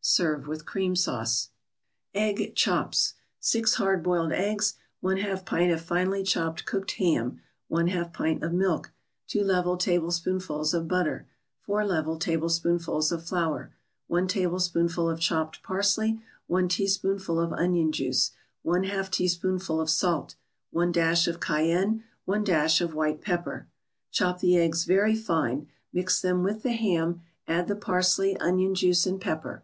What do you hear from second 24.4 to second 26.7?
the eggs very fine, mix them with